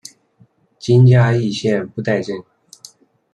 [0.79, 2.43] 今嘉义县布袋镇。